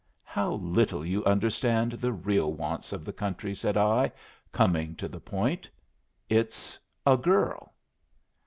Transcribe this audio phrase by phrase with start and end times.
[0.23, 4.11] "How little you understand the real wants of the country!" said I,
[4.51, 5.69] coming to the point.
[6.27, 7.75] "It's a girl."